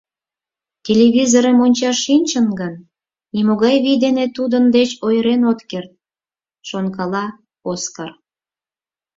[0.85, 2.73] «Телевизорым ончаш шинчын гын,
[3.35, 5.91] нимогай вий дене тудын деч ойырен от керт»,—
[6.67, 7.25] шонкала
[7.71, 8.11] Оскар.